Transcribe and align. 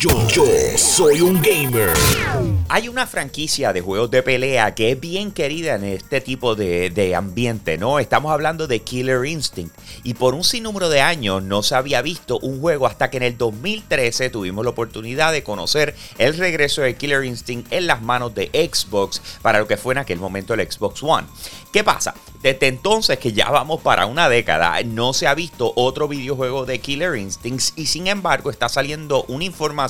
Yo, 0.00 0.28
yo 0.28 0.44
soy 0.76 1.20
un 1.20 1.42
gamer. 1.42 1.90
Hay 2.68 2.88
una 2.88 3.04
franquicia 3.08 3.72
de 3.72 3.80
juegos 3.80 4.12
de 4.12 4.22
pelea 4.22 4.72
que 4.72 4.92
es 4.92 5.00
bien 5.00 5.32
querida 5.32 5.74
en 5.74 5.82
este 5.82 6.20
tipo 6.20 6.54
de, 6.54 7.14
ambiente, 7.16 7.78
¿no? 7.78 7.98
Estamos 7.98 8.30
hablando 8.30 8.68
de 8.68 8.78
Killer 8.78 9.24
Instinct. 9.24 9.76
Y 10.04 10.14
por 10.14 10.34
un 10.34 10.44
sinnúmero 10.44 10.88
de 10.88 11.00
años 11.00 11.42
no 11.42 11.64
se 11.64 11.74
había 11.74 12.00
visto 12.00 12.38
un 12.38 12.60
juego 12.60 12.86
hasta 12.86 13.10
que 13.10 13.16
en 13.16 13.24
el 13.24 13.38
2013 13.38 14.30
tuvimos 14.30 14.64
la 14.64 14.70
oportunidad 14.70 15.32
de 15.32 15.42
conocer 15.42 15.96
el 16.18 16.36
regreso 16.36 16.82
de 16.82 16.94
Killer 16.94 17.24
Instinct 17.24 17.72
en 17.72 17.88
las 17.88 18.00
manos 18.00 18.32
de 18.36 18.50
Xbox 18.52 19.20
para 19.42 19.58
lo 19.58 19.66
que 19.66 19.78
fue 19.78 19.94
en 19.94 19.98
aquel 19.98 20.20
momento 20.20 20.54
el 20.54 20.70
Xbox 20.70 21.02
One. 21.02 21.26
¿Qué 21.72 21.82
pasa? 21.82 22.14
Desde 22.40 22.68
entonces, 22.68 23.18
que 23.18 23.32
ya 23.32 23.50
vamos 23.50 23.80
para 23.80 24.06
una 24.06 24.28
década, 24.28 24.80
no 24.84 25.12
se 25.12 25.26
ha 25.26 25.34
visto 25.34 25.72
otro 25.74 26.06
videojuego 26.06 26.66
de 26.66 26.78
Killer 26.80 27.16
Instincts 27.16 27.72
y 27.74 27.86
sin 27.86 28.06
embargo 28.06 28.50
está 28.50 28.68
saliendo 28.68 29.24
una 29.24 29.44
información 29.44 29.87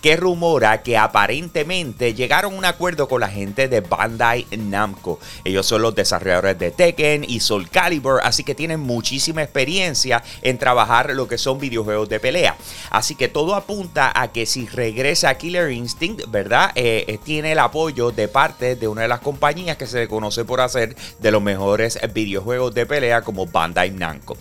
que 0.00 0.16
rumora 0.16 0.82
que 0.82 0.96
aparentemente 0.96 2.14
llegaron 2.14 2.54
a 2.54 2.56
un 2.58 2.64
acuerdo 2.64 3.08
con 3.08 3.20
la 3.20 3.28
gente 3.28 3.68
de 3.68 3.80
Bandai 3.80 4.46
Namco. 4.56 5.18
Ellos 5.44 5.66
son 5.66 5.82
los 5.82 5.94
desarrolladores 5.94 6.58
de 6.58 6.70
Tekken 6.70 7.24
y 7.26 7.40
Soul 7.40 7.68
Calibur, 7.70 8.20
así 8.22 8.44
que 8.44 8.54
tienen 8.54 8.80
muchísima 8.80 9.42
experiencia 9.42 10.22
en 10.42 10.58
trabajar 10.58 11.10
lo 11.14 11.28
que 11.28 11.38
son 11.38 11.58
videojuegos 11.58 12.08
de 12.08 12.20
pelea. 12.20 12.56
Así 12.90 13.14
que 13.14 13.28
todo 13.28 13.54
apunta 13.54 14.12
a 14.14 14.32
que 14.32 14.46
si 14.46 14.66
regresa 14.66 15.36
Killer 15.36 15.70
Instinct, 15.70 16.30
¿verdad? 16.30 16.72
Eh, 16.74 17.04
eh, 17.08 17.18
tiene 17.22 17.52
el 17.52 17.58
apoyo 17.58 18.10
de 18.10 18.28
parte 18.28 18.76
de 18.76 18.88
una 18.88 19.02
de 19.02 19.08
las 19.08 19.20
compañías 19.20 19.76
que 19.76 19.86
se 19.86 20.00
le 20.00 20.08
conoce 20.08 20.44
por 20.44 20.60
hacer 20.60 20.96
de 21.18 21.30
los 21.30 21.42
mejores 21.42 21.98
videojuegos 22.12 22.74
de 22.74 22.86
pelea 22.86 23.22
como 23.22 23.46
Bandai 23.46 23.90
Namco. 23.90 24.36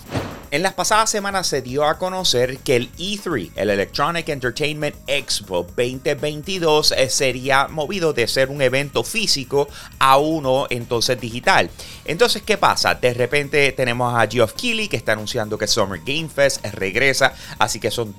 En 0.52 0.64
las 0.64 0.74
pasadas 0.74 1.10
semanas 1.10 1.48
se 1.48 1.62
dio 1.62 1.86
a 1.86 1.98
conocer 1.98 2.58
que 2.58 2.76
el 2.76 2.92
E3, 2.98 3.52
el 3.56 3.70
Electronic 3.70 4.28
Entertainment 4.28 4.98
Expo 5.08 5.66
2022, 5.78 6.92
eh, 6.92 7.10
sería 7.10 7.70
movido 7.70 8.12
de 8.12 8.28
ser 8.28 8.50
un 8.50 8.62
evento 8.62 9.06
físico 9.06 9.70
a 9.98 10.18
uno 10.18 10.68
entonces 10.70 11.22
digital. 11.22 11.70
Entonces, 12.04 12.42
¿qué 12.42 12.58
pasa? 12.58 12.96
De 12.96 13.14
repente 13.14 13.72
tenemos 13.72 14.14
a 14.14 14.28
Geoff 14.28 14.52
Keighley 14.52 14.90
que 14.90 14.98
está 14.98 15.14
anunciando 15.14 15.58
que 15.58 15.68
Summer 15.68 16.02
Game 16.04 16.28
Fest 16.28 16.66
regresa, 16.74 17.34
así 17.58 17.80
que 17.80 17.90
son 17.90 18.14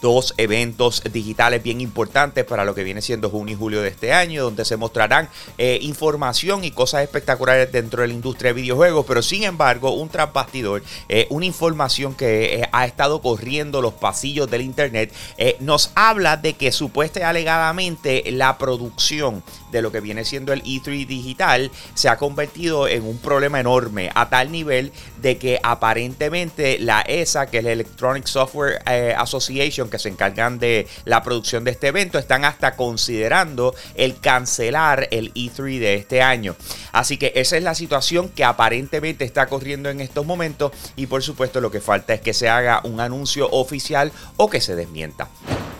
dos 0.00 0.34
eventos 0.36 1.02
digitales 1.12 1.62
bien 1.62 1.80
importantes 1.80 2.44
para 2.44 2.64
lo 2.64 2.74
que 2.74 2.84
viene 2.84 3.02
siendo 3.02 3.30
junio 3.30 3.54
y 3.54 3.58
julio 3.58 3.82
de 3.82 3.88
este 3.88 4.12
año, 4.12 4.44
donde 4.44 4.64
se 4.64 4.76
mostrarán 4.76 5.28
eh, 5.58 5.78
información 5.82 6.64
y 6.64 6.70
cosas 6.70 7.02
espectaculares 7.02 7.70
dentro 7.70 8.02
de 8.02 8.08
la 8.08 8.14
industria 8.14 8.52
de 8.52 8.60
videojuegos, 8.60 9.04
pero 9.06 9.22
sin 9.22 9.44
embargo 9.44 9.92
un 9.92 10.08
trasbastidor, 10.08 10.82
eh, 11.08 11.26
una 11.30 11.46
información 11.46 12.14
que 12.14 12.60
eh, 12.60 12.68
ha 12.72 12.86
estado 12.86 13.20
corriendo 13.20 13.82
los 13.82 13.94
pasillos 13.94 14.50
del 14.50 14.62
internet, 14.62 15.12
nos 15.60 15.90
habla 15.94 16.36
de 16.36 16.54
que 16.54 16.72
supuesta 16.72 17.20
y 17.20 17.22
alegadamente 17.22 18.24
la 18.30 18.58
producción 18.58 19.42
de 19.70 19.82
lo 19.82 19.92
que 19.92 20.00
viene 20.00 20.24
siendo 20.24 20.52
el 20.52 20.62
E3 20.62 21.06
digital 21.06 21.70
se 21.94 22.08
ha 22.08 22.16
convertido 22.16 22.88
en 22.88 23.04
un 23.04 23.18
problema 23.18 23.60
enorme 23.60 24.10
a 24.14 24.28
tal 24.28 24.52
nivel 24.52 24.92
de 25.20 25.38
que 25.38 25.58
aparentemente 25.62 26.78
la 26.78 27.02
ESA, 27.02 27.46
que 27.46 27.58
es 27.58 27.64
la 27.64 27.72
Electronic 27.72 28.26
Software 28.26 28.82
Association, 29.16 29.89
que 29.90 29.98
se 29.98 30.08
encargan 30.08 30.58
de 30.58 30.86
la 31.04 31.22
producción 31.22 31.64
de 31.64 31.72
este 31.72 31.88
evento 31.88 32.18
están 32.18 32.44
hasta 32.44 32.76
considerando 32.76 33.74
el 33.94 34.18
cancelar 34.20 35.08
el 35.10 35.34
E3 35.34 35.78
de 35.78 35.94
este 35.94 36.22
año. 36.22 36.56
Así 36.92 37.18
que 37.18 37.32
esa 37.34 37.56
es 37.56 37.62
la 37.62 37.74
situación 37.74 38.28
que 38.28 38.44
aparentemente 38.44 39.24
está 39.24 39.46
corriendo 39.46 39.90
en 39.90 40.00
estos 40.00 40.24
momentos 40.24 40.72
y 40.96 41.06
por 41.06 41.22
supuesto 41.22 41.60
lo 41.60 41.70
que 41.70 41.80
falta 41.80 42.14
es 42.14 42.20
que 42.20 42.34
se 42.34 42.48
haga 42.48 42.80
un 42.84 43.00
anuncio 43.00 43.48
oficial 43.50 44.12
o 44.36 44.48
que 44.48 44.60
se 44.60 44.76
desmienta. 44.76 45.28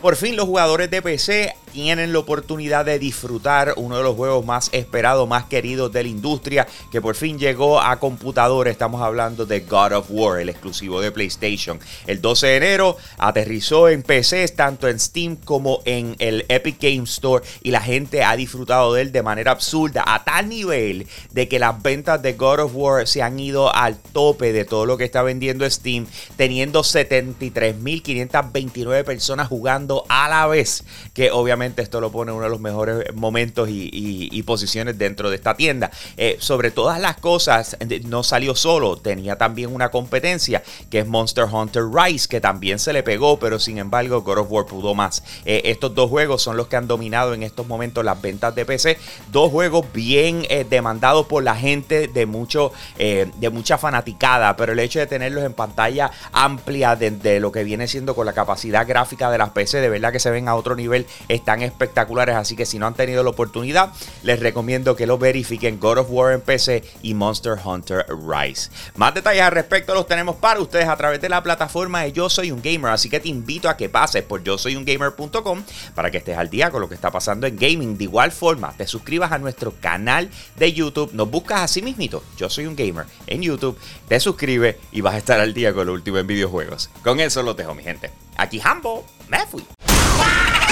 Por 0.03 0.17
fin 0.17 0.35
los 0.35 0.47
jugadores 0.47 0.91
de 0.91 1.03
PC 1.03 1.55
tienen 1.73 2.13
la 2.13 2.19
oportunidad 2.19 2.85
de 2.85 2.99
disfrutar 2.99 3.75
uno 3.77 3.97
de 3.97 4.03
los 4.03 4.17
juegos 4.17 4.45
más 4.45 4.69
esperados, 4.73 5.29
más 5.29 5.45
queridos 5.45 5.93
de 5.93 6.03
la 6.03 6.09
industria, 6.09 6.67
que 6.91 7.01
por 7.01 7.15
fin 7.15 7.39
llegó 7.39 7.81
a 7.81 8.01
computador. 8.01 8.67
Estamos 8.69 9.01
hablando 9.01 9.47
de 9.47 9.61
God 9.61 9.93
of 9.93 10.07
War, 10.11 10.41
el 10.41 10.49
exclusivo 10.49 11.01
de 11.01 11.13
PlayStation. 11.13 11.79
El 12.07 12.21
12 12.21 12.47
de 12.47 12.57
enero 12.57 12.97
aterrizó 13.19 13.89
en 13.89 14.03
PC, 14.03 14.49
tanto 14.49 14.89
en 14.89 14.99
Steam 14.99 15.37
como 15.37 15.81
en 15.85 16.17
el 16.19 16.45
Epic 16.49 16.81
Game 16.81 17.05
Store, 17.05 17.45
y 17.63 17.71
la 17.71 17.81
gente 17.81 18.25
ha 18.25 18.35
disfrutado 18.37 18.95
de 18.95 19.03
él 19.03 19.13
de 19.13 19.23
manera 19.23 19.53
absurda, 19.53 20.03
a 20.07 20.25
tal 20.25 20.49
nivel 20.49 21.07
de 21.31 21.47
que 21.49 21.59
las 21.59 21.83
ventas 21.83 22.23
de 22.23 22.33
God 22.33 22.61
of 22.61 22.73
War 22.75 23.07
se 23.07 23.21
han 23.23 23.39
ido 23.39 23.71
al 23.75 23.97
tope 23.97 24.53
de 24.53 24.65
todo 24.65 24.87
lo 24.87 24.97
que 24.97 25.05
está 25.05 25.21
vendiendo 25.23 25.69
Steam, 25.71 26.07
teniendo 26.37 26.83
73.529 26.83 29.05
personas 29.05 29.49
jugando 29.49 30.05
a 30.09 30.29
la 30.29 30.47
vez, 30.47 30.85
que 31.15 31.31
obviamente 31.31 31.60
esto 31.61 32.01
lo 32.01 32.11
pone 32.11 32.33
uno 32.33 32.45
de 32.45 32.51
los 32.51 32.61
mejores 32.61 33.15
momentos 33.15 33.69
y, 33.71 34.43
posiciones 34.47 34.99
dentro 34.99 35.31
de 35.31 35.37
esta 35.37 35.55
tienda. 35.55 35.91
Eh, 36.17 36.37
sobre 36.41 36.71
todas 36.71 36.99
las 36.99 37.17
cosas, 37.19 37.77
no 38.07 38.23
salió 38.23 38.57
solo, 38.57 38.97
tenía 38.97 39.37
también 39.37 39.73
una 39.73 39.91
competencia 39.91 40.63
que 40.91 41.01
es 41.01 41.07
Monster 41.07 41.45
Hunter 41.45 41.85
Rise, 41.93 42.27
que 42.27 42.41
también 42.41 42.79
se 42.79 42.93
le 42.93 43.03
pegó, 43.03 43.39
pero 43.39 43.59
sin 43.59 43.79
embargo 43.79 44.23
God 44.23 44.39
of 44.39 44.51
War 44.51 44.67
pudo 44.67 44.95
más. 44.95 45.23
Eh, 45.45 45.63
estos 45.67 45.95
dos 45.95 46.11
juegos 46.11 46.43
son 46.43 46.57
los 46.57 46.67
que 46.69 46.77
han 46.77 46.89
dominado 46.89 47.35
en 47.35 47.43
estos 47.43 47.67
momentos 47.67 48.05
las 48.05 48.21
ventas 48.21 48.55
de 48.55 48.65
PC. 48.65 48.99
Dos 49.31 49.51
juegos 49.51 49.87
bien 49.93 50.47
eh, 50.49 50.67
demandados 50.69 51.27
por 51.27 51.45
la 51.45 51.55
gente 51.55 52.09
de, 52.09 52.27
mucho, 52.27 52.73
de 52.97 53.51
mucha 53.51 53.79
fanaticada, 53.79 54.57
pero 54.57 54.73
el 54.73 54.79
hecho 54.79 54.99
de 54.99 55.07
tenerlos 55.07 55.45
en 55.45 55.53
pantalla 55.53 56.11
amplia 56.33 56.97
de, 56.97 57.41
lo 57.41 57.53
que 57.53 57.65
viene 57.65 57.87
siendo 57.89 58.15
con 58.15 58.27
la 58.27 58.33
capacidad 58.33 58.87
gráfica 58.87 59.31
de 59.31 59.39
las 59.39 59.51
PC, 59.51 59.81
de 59.81 59.89
verdad 59.89 60.13
que 60.13 60.21
se 60.21 60.31
ven 60.31 60.49
a 60.49 60.55
otro 60.55 60.75
nivel, 60.75 61.07
está 61.29 61.50
espectaculares, 61.59 62.37
así 62.37 62.57
que 62.57 62.67
si 62.67 62.79
no 62.79 62.87
han 62.87 62.95
tenido 62.95 63.23
la 63.23 63.31
oportunidad, 63.31 63.93
les 64.23 64.41
recomiendo 64.41 64.97
que 64.97 65.07
lo 65.07 65.19
verifiquen 65.19 65.81
God 65.81 65.99
of 65.99 66.07
War 66.11 66.33
en 66.33 66.41
PC 66.41 66.85
y 67.03 67.15
Monster 67.15 67.59
Hunter 67.63 68.07
Rise. 68.09 68.71
Más 68.97 69.15
detalles 69.15 69.43
al 69.43 69.53
respecto 69.53 69.95
los 69.95 70.07
tenemos 70.07 70.37
para 70.37 70.61
ustedes 70.61 70.89
a 70.89 70.97
través 70.97 71.21
de 71.21 71.29
la 71.29 71.43
plataforma 71.43 72.03
de 72.03 72.13
Yo 72.13 72.29
Soy 72.29 72.51
un 72.51 72.63
Gamer, 72.63 72.93
así 72.93 73.11
que 73.11 73.21
te 73.21 73.29
invito 73.29 73.69
a 73.69 73.77
que 73.77 73.89
pases 73.89 74.23
por 74.23 74.43
yo 74.43 74.59
soy 74.59 74.77
un 74.77 74.85
gamer.com 74.85 75.63
para 75.95 76.11
que 76.11 76.19
estés 76.19 76.37
al 76.37 76.51
día 76.51 76.71
con 76.71 76.81
lo 76.81 76.89
que 76.89 76.95
está 76.95 77.11
pasando 77.11 77.47
en 77.47 77.57
gaming. 77.57 77.99
De 77.99 78.05
igual 78.05 78.33
forma, 78.33 78.73
te 78.77 78.87
suscribas 78.87 79.33
a 79.33 79.39
nuestro 79.39 79.75
canal 79.81 80.31
de 80.57 80.73
YouTube, 80.73 81.13
nos 81.13 81.31
buscas 81.31 81.63
así 81.63 81.83
mismito, 81.83 82.23
Yo 82.37 82.49
Soy 82.49 82.67
un 82.67 82.77
Gamer 82.77 83.07
en 83.27 83.43
YouTube, 83.43 83.79
te 84.09 84.21
suscribes 84.21 84.77
y 84.93 85.01
vas 85.01 85.15
a 85.15 85.19
estar 85.19 85.41
al 85.41 85.55
día 85.55 85.73
con 85.73 85.87
lo 85.87 85.93
último 85.93 86.19
en 86.19 86.27
videojuegos. 86.27 86.91
Con 87.03 87.21
eso 87.21 87.43
lo 87.43 87.55
dejo, 87.55 87.75
mi 87.75 87.83
gente. 87.83 88.11
Aquí 88.37 88.61
Hambo, 88.63 89.05
me 89.29 89.47
fui. 89.47 89.65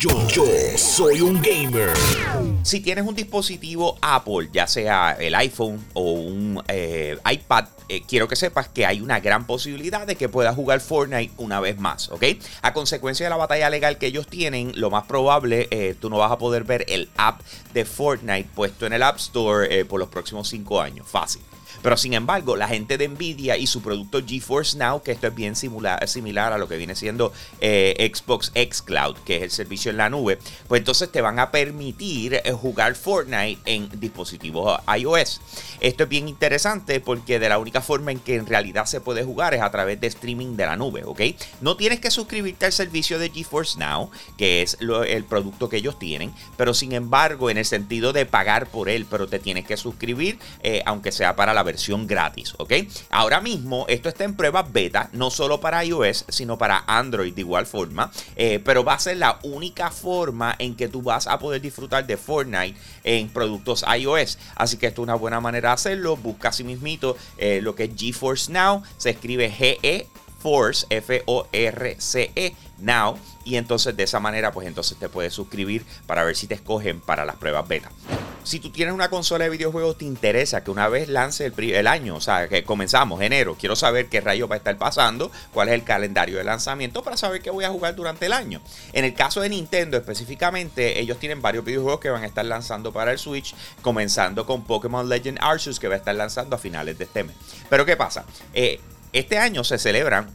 Yo, 0.00 0.10
yo, 0.28 0.44
soy 0.76 1.20
un 1.20 1.42
gamer. 1.42 1.90
Si 2.62 2.78
tienes 2.78 3.04
un 3.04 3.16
dispositivo 3.16 3.98
Apple, 4.00 4.48
ya 4.52 4.68
sea 4.68 5.16
el 5.18 5.34
iPhone 5.34 5.84
o 5.92 6.12
un 6.12 6.62
eh, 6.68 7.18
iPad, 7.28 7.64
eh, 7.88 8.02
quiero 8.06 8.28
que 8.28 8.36
sepas 8.36 8.68
que 8.68 8.86
hay 8.86 9.00
una 9.00 9.18
gran 9.18 9.44
posibilidad 9.44 10.06
de 10.06 10.14
que 10.14 10.28
puedas 10.28 10.54
jugar 10.54 10.78
Fortnite 10.78 11.32
una 11.38 11.58
vez 11.58 11.80
más, 11.80 12.10
¿ok? 12.10 12.22
A 12.62 12.72
consecuencia 12.72 13.26
de 13.26 13.30
la 13.30 13.36
batalla 13.36 13.70
legal 13.70 13.98
que 13.98 14.06
ellos 14.06 14.28
tienen, 14.28 14.70
lo 14.76 14.88
más 14.88 15.02
probable, 15.02 15.66
eh, 15.72 15.96
tú 16.00 16.10
no 16.10 16.18
vas 16.18 16.30
a 16.30 16.38
poder 16.38 16.62
ver 16.62 16.84
el 16.86 17.08
app 17.16 17.40
de 17.74 17.84
Fortnite 17.84 18.48
puesto 18.54 18.86
en 18.86 18.92
el 18.92 19.02
App 19.02 19.16
Store 19.16 19.84
por 19.86 19.98
los 19.98 20.10
próximos 20.10 20.48
5 20.48 20.80
años. 20.80 21.08
Fácil. 21.08 21.42
Pero 21.82 21.96
sin 21.96 22.14
embargo, 22.14 22.56
la 22.56 22.68
gente 22.68 22.98
de 22.98 23.08
Nvidia 23.08 23.56
y 23.56 23.66
su 23.66 23.82
producto 23.82 24.20
GeForce 24.24 24.78
Now, 24.78 25.02
que 25.02 25.12
esto 25.12 25.26
es 25.26 25.34
bien 25.34 25.56
similar, 25.56 26.06
similar 26.08 26.52
a 26.52 26.58
lo 26.58 26.68
que 26.68 26.76
viene 26.76 26.94
siendo 26.94 27.32
eh, 27.60 28.10
Xbox 28.12 28.50
X 28.54 28.82
Cloud, 28.82 29.16
que 29.24 29.36
es 29.36 29.42
el 29.42 29.50
servicio 29.50 29.90
en 29.90 29.96
la 29.96 30.10
nube, 30.10 30.38
pues 30.66 30.80
entonces 30.80 31.10
te 31.10 31.20
van 31.20 31.38
a 31.38 31.50
permitir 31.50 32.34
eh, 32.34 32.52
jugar 32.52 32.94
Fortnite 32.94 33.60
en 33.64 33.88
dispositivos 34.00 34.80
iOS. 34.98 35.40
Esto 35.80 36.04
es 36.04 36.08
bien 36.08 36.28
interesante 36.28 37.00
porque 37.00 37.38
de 37.38 37.48
la 37.48 37.58
única 37.58 37.80
forma 37.80 38.12
en 38.12 38.18
que 38.18 38.36
en 38.36 38.46
realidad 38.46 38.86
se 38.86 39.00
puede 39.00 39.24
jugar 39.24 39.54
es 39.54 39.62
a 39.62 39.70
través 39.70 40.00
de 40.00 40.06
streaming 40.08 40.56
de 40.56 40.66
la 40.66 40.76
nube, 40.76 41.04
¿ok? 41.04 41.20
No 41.60 41.76
tienes 41.76 42.00
que 42.00 42.10
suscribirte 42.10 42.66
al 42.66 42.72
servicio 42.72 43.18
de 43.18 43.30
GeForce 43.30 43.78
Now, 43.78 44.10
que 44.36 44.62
es 44.62 44.78
el 44.80 45.24
producto 45.24 45.68
que 45.68 45.76
ellos 45.76 45.98
tienen, 45.98 46.32
pero 46.56 46.74
sin 46.74 46.92
embargo, 46.92 47.50
en 47.50 47.58
el 47.58 47.64
sentido 47.64 48.12
de 48.12 48.26
pagar 48.26 48.68
por 48.68 48.88
él, 48.88 49.06
pero 49.08 49.28
te 49.28 49.38
tienes 49.38 49.66
que 49.66 49.76
suscribir, 49.76 50.38
eh, 50.62 50.82
aunque 50.86 51.12
sea 51.12 51.36
para 51.36 51.54
la 51.54 51.62
versión 51.68 52.06
gratis, 52.06 52.54
¿ok? 52.56 52.72
Ahora 53.10 53.42
mismo 53.42 53.84
esto 53.88 54.08
está 54.08 54.24
en 54.24 54.34
prueba 54.34 54.62
beta, 54.62 55.10
no 55.12 55.30
solo 55.30 55.60
para 55.60 55.84
iOS, 55.84 56.24
sino 56.28 56.56
para 56.56 56.82
Android 56.86 57.34
de 57.34 57.42
igual 57.42 57.66
forma, 57.66 58.10
eh, 58.36 58.58
pero 58.64 58.84
va 58.84 58.94
a 58.94 58.98
ser 58.98 59.18
la 59.18 59.38
única 59.42 59.90
forma 59.90 60.56
en 60.58 60.74
que 60.74 60.88
tú 60.88 61.02
vas 61.02 61.26
a 61.26 61.38
poder 61.38 61.60
disfrutar 61.60 62.06
de 62.06 62.16
Fortnite 62.16 62.74
en 63.04 63.28
productos 63.28 63.84
iOS. 64.00 64.38
Así 64.54 64.78
que 64.78 64.86
esto 64.86 65.02
es 65.02 65.04
una 65.04 65.14
buena 65.14 65.40
manera 65.40 65.68
de 65.68 65.74
hacerlo. 65.74 66.16
Busca 66.16 66.48
así 66.48 66.64
mismito 66.64 67.16
eh, 67.36 67.60
lo 67.62 67.74
que 67.74 67.84
es 67.84 67.90
GeForce 67.94 68.50
Now, 68.50 68.82
se 68.96 69.10
escribe 69.10 69.50
GE 69.50 70.06
Force, 70.38 70.86
F-O-R-C-E, 70.88 72.54
Now. 72.78 73.18
Y 73.44 73.56
entonces 73.56 73.96
de 73.96 74.04
esa 74.04 74.20
manera, 74.20 74.52
pues 74.52 74.66
entonces 74.66 74.98
te 74.98 75.08
puedes 75.08 75.34
suscribir 75.34 75.84
para 76.06 76.24
ver 76.24 76.36
si 76.36 76.46
te 76.46 76.54
escogen 76.54 77.00
para 77.00 77.24
las 77.24 77.36
pruebas 77.36 77.66
beta. 77.68 77.90
Si 78.48 78.60
tú 78.60 78.70
tienes 78.70 78.94
una 78.94 79.10
consola 79.10 79.44
de 79.44 79.50
videojuegos, 79.50 79.98
te 79.98 80.06
interesa 80.06 80.64
que 80.64 80.70
una 80.70 80.88
vez 80.88 81.10
lance 81.10 81.52
el, 81.54 81.86
año, 81.86 82.16
o 82.16 82.20
sea, 82.22 82.48
que 82.48 82.64
comenzamos 82.64 83.20
enero, 83.20 83.58
quiero 83.60 83.76
saber 83.76 84.08
qué 84.08 84.22
rayos 84.22 84.50
va 84.50 84.54
a 84.54 84.56
estar 84.56 84.78
pasando, 84.78 85.30
cuál 85.52 85.68
es 85.68 85.74
el 85.74 85.84
calendario 85.84 86.38
de 86.38 86.44
lanzamiento 86.44 87.02
para 87.02 87.18
saber 87.18 87.42
qué 87.42 87.50
voy 87.50 87.66
a 87.66 87.68
jugar 87.68 87.94
durante 87.94 88.24
el 88.24 88.32
año. 88.32 88.62
En 88.94 89.04
el 89.04 89.12
caso 89.12 89.42
de 89.42 89.50
Nintendo 89.50 89.98
específicamente, 89.98 90.98
ellos 90.98 91.18
tienen 91.18 91.42
varios 91.42 91.62
videojuegos 91.62 92.00
que 92.00 92.08
van 92.08 92.22
a 92.22 92.26
estar 92.26 92.46
lanzando 92.46 92.90
para 92.90 93.12
el 93.12 93.18
Switch, 93.18 93.54
comenzando 93.82 94.46
con 94.46 94.64
Pokémon 94.64 95.06
Legend 95.06 95.36
Arceus 95.42 95.78
que 95.78 95.88
va 95.88 95.96
a 95.96 95.98
estar 95.98 96.14
lanzando 96.14 96.56
a 96.56 96.58
finales 96.58 96.96
de 96.96 97.04
este 97.04 97.24
mes. 97.24 97.36
Pero 97.68 97.84
¿qué 97.84 97.98
pasa? 97.98 98.24
Eh, 98.54 98.80
este 99.12 99.36
año 99.36 99.62
se 99.62 99.76
celebran 99.76 100.30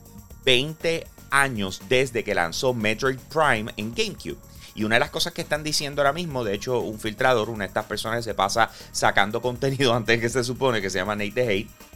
20 0.45 1.07
años 1.31 1.81
desde 1.89 2.23
que 2.23 2.35
lanzó 2.35 2.75
Metroid 2.75 3.17
Prime 3.31 3.73
en 3.75 3.95
GameCube. 3.95 4.37
Y 4.75 4.83
una 4.83 4.95
de 4.95 5.01
las 5.01 5.09
cosas 5.09 5.33
que 5.33 5.41
están 5.41 5.63
diciendo 5.63 6.01
ahora 6.01 6.13
mismo, 6.13 6.43
de 6.43 6.53
hecho, 6.53 6.79
un 6.79 6.99
filtrador, 6.99 7.49
una 7.49 7.63
de 7.65 7.67
estas 7.67 7.85
personas 7.85 8.23
se 8.23 8.33
pasa 8.33 8.69
sacando 8.91 9.41
contenido 9.41 9.93
antes 9.95 10.19
que 10.19 10.29
se 10.29 10.43
supone 10.43 10.81
que 10.81 10.89
se 10.89 10.97
llama 10.99 11.15
Nate 11.15 11.41
Hate 11.41 11.92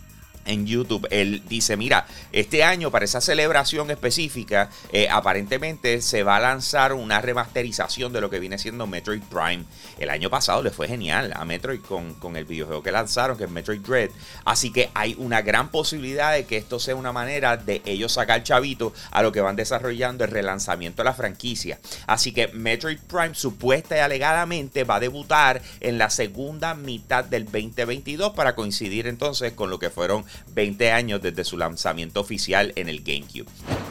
en 0.48 0.66
YouTube, 0.66 1.08
él 1.12 1.44
dice, 1.48 1.78
mira, 1.78 2.08
este 2.32 2.64
año 2.64 2.90
para 2.90 3.06
esa 3.06 3.22
celebración 3.22 3.92
específica, 3.92 4.70
eh, 4.92 5.08
aparentemente 5.10 6.02
se 6.02 6.24
va 6.24 6.38
a 6.38 6.40
lanzar 6.40 6.94
una 6.94 7.22
remasterización 7.22 8.14
de 8.14 8.22
lo 8.22 8.30
que 8.30 8.40
viene 8.40 8.58
siendo 8.58 8.88
Metroid 8.88 9.22
Prime. 9.24 9.66
El 10.00 10.10
año 10.10 10.30
pasado 10.30 10.64
le 10.64 10.72
fue 10.72 10.88
genial 10.88 11.34
a 11.36 11.46
Metroid 11.46 11.82
con, 11.82 12.14
con 12.16 12.36
el 12.36 12.46
videojuego 12.46 12.82
que 12.82 12.92
lanzaron, 12.92 13.38
que 13.38 13.44
es 13.44 13.50
Metroid 13.50 13.82
Dread. 13.82 14.10
Así 14.46 14.72
que 14.72 14.90
hay 14.94 15.16
una 15.20 15.42
gran 15.42 15.70
posibilidad 15.70 16.34
de 16.34 16.46
que 16.46 16.58
esto 16.58 16.80
sea 16.80 16.96
una 16.96 17.12
manera 17.12 17.58
de 17.58 17.82
ellos 17.86 18.14
sacar 18.14 18.44
chavito 18.44 18.94
a 19.12 19.22
lo 19.22 19.32
que 19.32 19.42
van 19.42 19.56
desarrollando 19.56 20.24
el 20.24 20.32
relanzamiento 20.32 21.04
de 21.04 21.06
la 21.06 21.14
franquicia. 21.14 21.80
Así 22.08 22.32
que 22.32 22.48
Metroid 22.50 23.00
Prime 23.00 23.36
supuesta 23.36 23.98
y 23.98 24.00
alegadamente 24.00 24.84
va 24.84 24.96
a 24.96 25.00
debutar 25.00 25.62
en 25.80 25.98
la 25.98 26.10
segunda 26.10 26.74
mitad 26.74 27.26
del 27.26 27.46
2022 27.46 28.34
para 28.34 28.56
coincidir 28.56 29.08
entonces 29.08 29.54
con 29.54 29.70
lo 29.70 29.80
que 29.80 29.90
fueron 29.90 30.26
20 30.54 30.92
años 30.92 31.22
desde 31.22 31.44
su 31.44 31.58
lanzamiento 31.58 32.20
oficial 32.20 32.74
en 32.76 32.90
el 32.90 33.04
GameCube. 33.04 33.48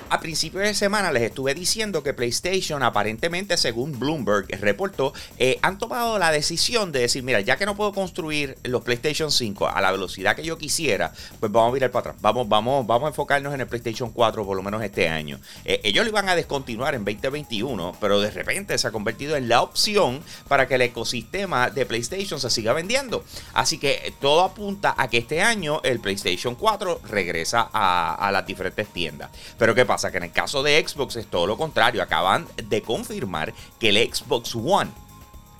A 0.08 0.20
principios 0.20 0.62
de 0.62 0.73
semana 0.73 1.11
les 1.11 1.25
estuve 1.25 1.53
diciendo 1.53 2.05
que 2.05 2.14
PlayStation 2.14 2.81
aparentemente, 2.85 3.56
según 3.56 3.99
Bloomberg 3.99 4.47
reportó, 4.61 5.12
eh, 5.37 5.58
han 5.62 5.79
tomado 5.79 6.17
la 6.20 6.31
decisión 6.31 6.93
de 6.93 7.00
decir, 7.00 7.25
mira, 7.25 7.41
ya 7.41 7.56
que 7.56 7.67
no 7.67 7.75
puedo 7.75 7.93
construir 7.93 8.56
los 8.62 8.82
PlayStation 8.82 9.32
5 9.32 9.67
a 9.67 9.81
la 9.81 9.91
velocidad 9.91 10.37
que 10.37 10.44
yo 10.44 10.58
quisiera, 10.58 11.12
pues 11.41 11.50
vamos 11.50 11.70
a 11.70 11.75
mirar 11.75 11.91
para 11.91 12.11
atrás. 12.11 12.23
Vamos, 12.23 12.49
vamos, 12.49 12.87
vamos 12.87 13.06
a 13.06 13.08
enfocarnos 13.08 13.53
en 13.53 13.62
el 13.62 13.67
PlayStation 13.67 14.12
4 14.12 14.47
por 14.47 14.56
lo 14.56 14.62
menos 14.62 14.81
este 14.81 15.08
año. 15.08 15.41
Eh, 15.64 15.81
ellos 15.82 16.05
lo 16.05 16.11
iban 16.11 16.29
a 16.29 16.37
descontinuar 16.37 16.94
en 16.94 17.05
2021, 17.05 17.97
pero 18.00 18.20
de 18.20 18.31
repente 18.31 18.79
se 18.79 18.87
ha 18.87 18.93
convertido 18.93 19.35
en 19.35 19.49
la 19.49 19.61
opción 19.61 20.23
para 20.47 20.69
que 20.69 20.76
el 20.76 20.82
ecosistema 20.82 21.70
de 21.70 21.85
PlayStation 21.85 22.38
se 22.38 22.50
siga 22.50 22.73
vendiendo. 22.73 23.25
Así 23.55 23.79
que 23.79 24.14
todo 24.20 24.44
apunta 24.44 24.94
a 24.97 25.09
que 25.09 25.19
este 25.19 25.43
año 25.43 25.81
el 25.82 25.99
PlayStation 25.99 26.55
4 26.55 27.00
regresa 27.09 27.69
a 27.73 28.31
las 28.32 28.47
diferentes 28.47 28.87
tiendas. 28.93 29.31
Pero 29.59 29.75
¿qué 29.75 29.85
pasa? 29.85 29.95
Pasa? 29.96 30.10
Que 30.10 30.19
en 30.19 30.25
el 30.25 30.32
caso 30.32 30.62
de 30.62 30.87
Xbox 30.87 31.16
es 31.16 31.26
todo 31.26 31.46
lo 31.46 31.56
contrario. 31.56 32.02
Acaban 32.02 32.46
de 32.62 32.82
confirmar 32.82 33.54
que 33.81 33.88
el 33.88 34.14
Xbox 34.14 34.54
One 34.54 34.90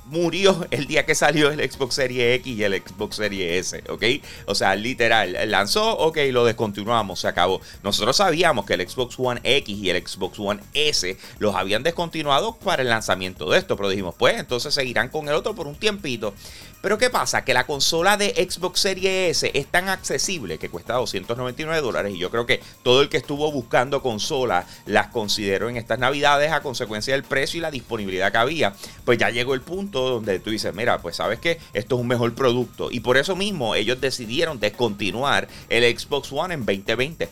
murió 0.06 0.66
el 0.70 0.86
día 0.86 1.04
que 1.04 1.14
salió 1.14 1.50
el 1.50 1.70
Xbox 1.70 1.94
Series 1.94 2.40
X 2.40 2.56
y 2.56 2.62
el 2.64 2.74
Xbox 2.74 3.16
Series 3.16 3.72
S, 3.72 3.84
¿ok? 3.88 4.04
O 4.46 4.54
sea, 4.54 4.74
literal, 4.74 5.36
lanzó, 5.50 5.96
ok, 5.98 6.18
lo 6.30 6.44
descontinuamos, 6.44 7.20
se 7.20 7.28
acabó. 7.28 7.60
Nosotros 7.82 8.16
sabíamos 8.16 8.66
que 8.66 8.74
el 8.74 8.88
Xbox 8.88 9.16
One 9.18 9.40
X 9.42 9.76
y 9.76 9.90
el 9.90 10.06
Xbox 10.06 10.38
One 10.38 10.62
S 10.74 11.16
los 11.38 11.54
habían 11.54 11.82
descontinuado 11.82 12.56
para 12.56 12.82
el 12.82 12.88
lanzamiento 12.88 13.50
de 13.50 13.58
esto, 13.58 13.76
pero 13.76 13.88
dijimos, 13.88 14.14
pues 14.16 14.38
entonces 14.38 14.74
seguirán 14.74 15.08
con 15.08 15.28
el 15.28 15.34
otro 15.34 15.54
por 15.54 15.66
un 15.66 15.74
tiempito. 15.74 16.34
Pero 16.82 16.98
¿qué 16.98 17.10
pasa? 17.10 17.44
Que 17.44 17.52
la 17.52 17.66
consola 17.66 18.16
de 18.16 18.28
Xbox 18.48 18.78
Series 18.78 19.42
S 19.42 19.50
es 19.54 19.66
tan 19.66 19.88
accesible 19.88 20.58
que 20.58 20.68
cuesta 20.68 20.94
299 20.94 21.80
dólares 21.80 22.14
y 22.14 22.18
yo 22.18 22.30
creo 22.30 22.46
que 22.46 22.60
todo 22.84 23.02
el 23.02 23.08
que 23.08 23.16
estuvo 23.16 23.50
buscando 23.50 24.02
consolas 24.02 24.66
las 24.84 25.08
consideró 25.08 25.68
en 25.68 25.78
estas 25.78 25.98
navidades 25.98 26.52
a 26.52 26.60
consecuencia 26.60 27.14
del 27.14 27.24
precio 27.24 27.58
y 27.58 27.62
la 27.62 27.72
disponibilidad 27.72 28.30
que 28.30 28.38
había. 28.38 28.74
Pues 29.04 29.18
ya 29.18 29.30
llegó 29.30 29.54
el 29.54 29.62
donde 30.00 30.38
tú 30.40 30.50
dices, 30.50 30.75
mira, 30.75 30.98
pues 30.98 31.16
sabes 31.16 31.38
que 31.38 31.58
esto 31.72 31.96
es 31.96 32.00
un 32.00 32.08
mejor 32.08 32.34
producto 32.34 32.90
y 32.90 33.00
por 33.00 33.16
eso 33.16 33.37
mismo 33.37 33.75
ellos 33.75 34.00
decidieron 34.00 34.60
descontinuar 34.60 35.48
el 35.69 35.98
Xbox 35.98 36.32
One 36.32 36.54
en 36.54 36.66
2020. 36.66 37.28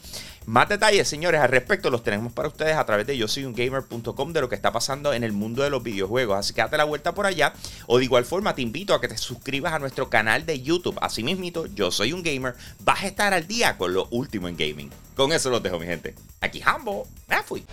Más 0.47 0.69
detalles, 0.69 1.09
señores, 1.09 1.41
al 1.41 1.49
respecto 1.49 1.89
los 1.89 2.03
tenemos 2.03 2.31
para 2.33 2.49
ustedes 2.49 2.77
a 2.77 2.85
través 2.85 3.07
de 3.07 3.17
yo 3.17 3.27
soy 3.29 3.47
un 3.47 3.55
gamer.com 3.55 4.33
de 4.33 4.43
lo 4.43 4.49
que 4.51 4.55
está 4.55 4.73
pasando 4.73 5.15
en 5.15 5.25
el 5.25 5.33
mundo 5.33 5.63
de 5.63 5.71
los 5.71 5.83
videojuegos. 5.83 6.37
Así 6.37 6.53
que 6.53 6.61
date 6.61 6.77
la 6.77 6.85
vuelta 6.85 7.15
por 7.15 7.25
allá. 7.25 7.55
O 7.87 7.97
de 7.97 8.05
igual 8.05 8.27
forma, 8.27 8.55
te 8.55 8.61
invito 8.61 8.93
a 8.93 9.01
que 9.01 9.09
te 9.09 9.17
suscribas 9.17 9.73
a 9.73 9.79
nuestro 9.79 10.11
canal 10.11 10.45
de 10.45 10.61
YouTube. 10.61 10.99
Así 11.01 11.23
mismito, 11.23 11.65
yo 11.67 11.91
soy 11.91 12.13
un 12.13 12.23
gamer. 12.23 12.55
Vas 12.81 13.05
a 13.05 13.07
estar 13.07 13.33
al 13.33 13.47
día 13.47 13.79
con 13.79 13.95
lo 13.95 14.07
último 14.11 14.47
en 14.49 14.57
gaming. 14.59 14.91
Con 15.17 15.33
eso 15.33 15.49
los 15.49 15.63
dejo, 15.63 15.79
mi 15.79 15.87
gente. 15.87 16.15
Aquí 16.43 16.61
Hambo. 16.63 17.09
Me 17.27 17.43
fui. 17.43 17.65